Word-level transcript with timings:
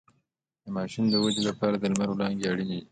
د 0.63 0.65
ماشوم 0.75 1.05
د 1.09 1.15
ودې 1.23 1.41
لپاره 1.49 1.75
د 1.77 1.83
لمر 1.91 2.09
وړانګې 2.11 2.45
اړینې 2.51 2.75
دي 2.77 2.79